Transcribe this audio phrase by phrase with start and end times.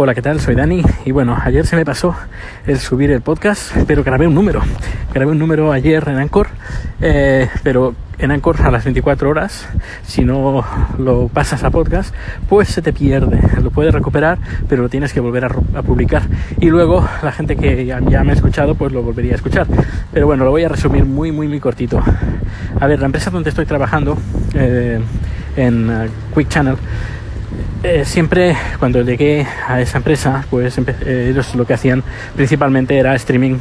[0.00, 0.38] Hola, ¿qué tal?
[0.38, 2.14] Soy Dani y bueno, ayer se me pasó
[2.68, 4.62] el subir el podcast, pero grabé un número.
[5.12, 6.46] Grabé un número ayer en Anchor,
[7.00, 9.66] eh, pero en Anchor a las 24 horas,
[10.06, 10.64] si no
[10.98, 12.14] lo pasas a podcast,
[12.48, 13.40] pues se te pierde.
[13.60, 14.38] Lo puedes recuperar,
[14.68, 16.22] pero lo tienes que volver a, publicar.
[16.60, 19.66] Y luego la gente que ya, me ha escuchado, pues lo volvería a escuchar.
[20.12, 22.00] Pero bueno, lo voy a resumir muy, muy, muy cortito.
[22.78, 24.16] A ver, la empresa donde estoy trabajando,
[24.54, 25.00] eh,
[25.56, 26.06] en uh,
[26.36, 26.76] Quick Channel,
[27.82, 32.02] eh, siempre cuando llegué a esa empresa, pues eh, lo que hacían
[32.34, 33.58] principalmente era streaming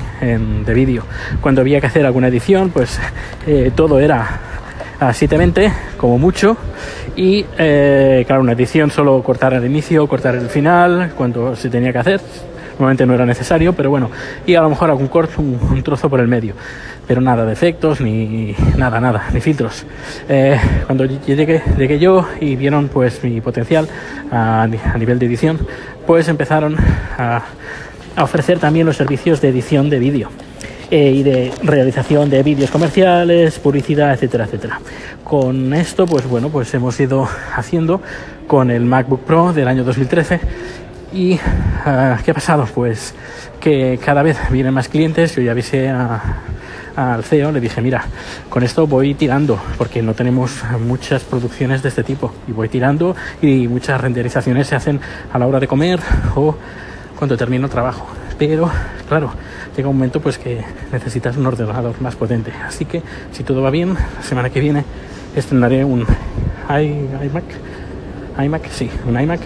[0.65, 1.03] de vídeo.
[1.39, 2.99] Cuando había que hacer alguna edición, pues
[3.45, 4.39] eh, todo era
[4.99, 6.57] a 720 como mucho
[7.15, 11.99] y claro, una edición solo cortar el inicio, cortar el final, cuando se tenía que
[11.99, 12.21] hacer.
[12.79, 14.09] Normalmente no era necesario, pero bueno,
[14.45, 16.53] y a lo mejor algún corto, un trozo por el medio
[17.07, 19.85] pero nada de efectos ni nada, nada, ni filtros.
[20.27, 23.87] Eh, cuando llegué, llegué, yo y vieron pues mi potencial
[24.29, 25.57] a, nivel de edición,
[26.05, 26.75] pues empezaron
[27.17, 27.43] a,
[28.19, 30.29] ofrecer también los servicios de edición de vídeo.
[30.89, 34.79] Eh, y de realización de vídeos comerciales, publicidad, etcétera, etcétera.
[35.25, 38.01] Con esto, pues bueno, pues hemos ido haciendo
[38.47, 40.39] con el MacBook Pro del año 2013
[41.13, 41.39] y
[41.85, 42.67] ah, ¿qué ha pasado?
[42.73, 43.13] Pues
[43.59, 46.21] que cada vez vienen más clientes, yo ya avisé a,
[46.95, 48.05] al CEO, le dije, mira,
[48.49, 53.15] con esto voy tirando, porque no tenemos muchas producciones de este tipo, y voy tirando
[53.41, 54.99] y muchas renderizaciones se hacen
[55.31, 55.99] a la hora de comer
[56.35, 56.55] o
[57.17, 58.07] cuando termino el trabajo.
[58.37, 58.69] Pero,
[59.07, 59.31] claro,
[59.75, 62.51] llega un momento pues que necesitas un ordenador más potente.
[62.65, 64.83] Así que, si todo va bien, la semana que viene
[65.35, 66.05] estrenaré un
[66.69, 67.43] iMac,
[68.43, 69.39] iMac, sí, un iMac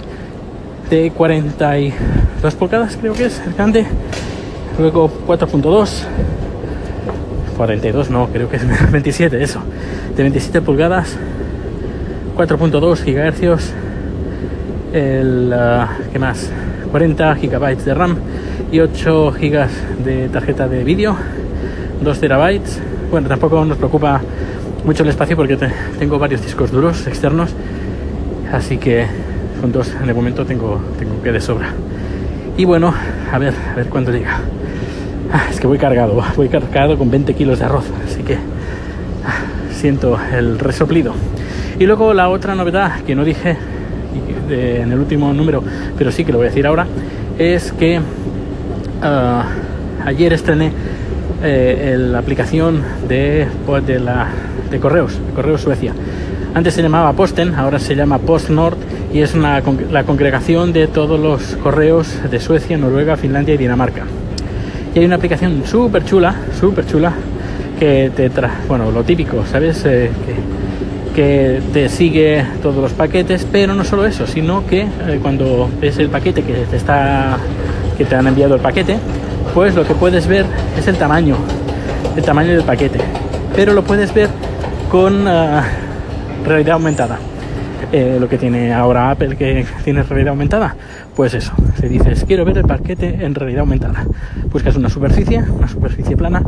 [0.91, 3.85] de 42 pulgadas, creo que es el grande.
[4.77, 6.03] Luego 4.2
[7.55, 9.61] 42 no, creo que es 27 eso.
[10.15, 11.15] De 27 pulgadas,
[12.35, 13.71] 4.2 gigahercios,
[14.91, 16.49] el uh, ¿qué más?
[16.91, 18.17] 40 gigabytes de RAM
[18.69, 19.71] y 8 gigas
[20.03, 21.15] de tarjeta de vídeo,
[22.03, 22.81] 2 terabytes.
[23.09, 24.19] Bueno, tampoco nos preocupa
[24.83, 25.57] mucho el espacio porque
[25.99, 27.51] tengo varios discos duros externos,
[28.51, 29.05] así que
[29.61, 31.69] con dos el momento tengo, tengo que de sobra.
[32.57, 32.93] Y bueno,
[33.31, 34.39] a ver, a ver cuándo llega.
[35.31, 39.71] Ah, es que voy cargado, voy cargado con 20 kilos de arroz, así que ah,
[39.71, 41.13] siento el resoplido.
[41.79, 43.55] Y luego la otra novedad que no dije
[44.49, 45.63] en el último número,
[45.97, 46.85] pero sí que lo voy a decir ahora,
[47.37, 48.01] es que
[49.01, 49.45] ah,
[50.05, 50.71] ayer estrené
[51.43, 53.47] eh, la aplicación de,
[53.85, 54.27] de, la,
[54.69, 55.93] de correos, de correos Suecia.
[56.53, 58.77] Antes se llamaba Posten, ahora se llama PostNord
[59.13, 64.03] y es la congregación de todos los correos de Suecia, Noruega, Finlandia y Dinamarca.
[64.93, 67.13] Y hay una aplicación súper chula, súper chula,
[67.79, 69.85] que te trae, bueno, lo típico, ¿sabes?
[69.85, 70.11] Eh,
[71.15, 75.97] que, te sigue todos los paquetes, pero no solo eso, sino que eh, cuando ves
[75.99, 77.37] el paquete que te está,
[77.97, 78.97] que te han enviado el paquete,
[79.53, 80.45] pues lo que puedes ver
[80.77, 81.37] es el tamaño,
[82.15, 82.99] el tamaño del paquete,
[83.55, 84.29] pero lo puedes ver
[84.89, 85.63] con ah,
[86.45, 87.19] realidad aumentada.
[87.91, 90.75] Eh, lo que tiene ahora Apple que tiene realidad aumentada
[91.15, 94.05] pues eso se dices quiero ver el paquete en realidad aumentada
[94.49, 96.41] buscas una superficie una superficie plana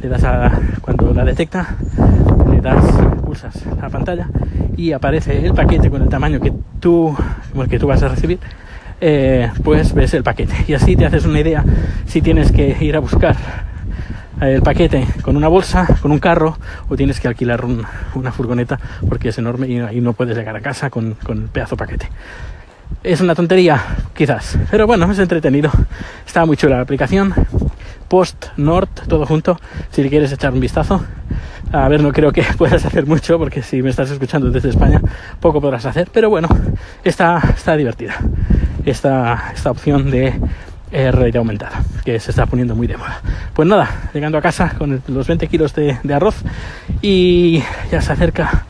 [0.00, 0.50] le das a
[0.80, 1.76] cuando la detecta
[2.50, 2.82] le das
[3.24, 4.28] pulsas la pantalla
[4.76, 7.14] y aparece el paquete con el tamaño que tú
[7.68, 8.40] que tú vas a recibir
[9.00, 11.64] eh, pues ves el paquete y así te haces una idea
[12.06, 13.36] si tienes que ir a buscar
[14.40, 16.56] el paquete con una bolsa, con un carro,
[16.88, 18.78] o tienes que alquilar una furgoneta
[19.08, 22.08] porque es enorme y, no puedes llegar a casa con, con, el pedazo paquete.
[23.02, 23.82] Es una tontería,
[24.14, 25.70] quizás, pero bueno, es entretenido.
[26.26, 27.34] Está muy chula la aplicación.
[28.08, 29.60] Post Nord, todo junto,
[29.90, 31.04] si quieres echar un vistazo.
[31.70, 35.00] A ver, no creo que puedas hacer mucho porque si me estás escuchando desde España,
[35.40, 36.48] poco podrás hacer, pero bueno,
[37.04, 38.16] está, está divertida.
[38.86, 40.40] Esta, esta opción de
[40.90, 43.20] eh, realidad aumentada, que se está poniendo muy de moda.
[43.52, 46.36] Pues nada, llegando a casa con los 20 kilos de, arroz
[47.02, 48.64] y ya se acerca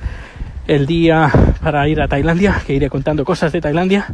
[0.67, 1.31] el día
[1.63, 4.07] para ir a Tailandia, que iré contando cosas de Tailandia.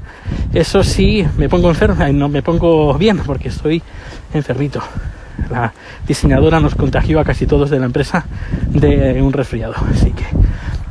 [0.52, 3.82] Eso sí, me pongo enfermo, no me pongo bien porque estoy
[4.32, 4.82] enfermito.
[5.50, 5.72] La
[6.06, 8.24] diseñadora nos contagió a casi todos de la empresa
[8.68, 10.24] de un resfriado, así que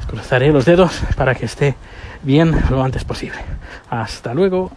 [0.07, 1.75] cruzaré los dedos para que esté
[2.23, 3.37] bien lo antes posible.
[3.89, 4.71] Hasta luego.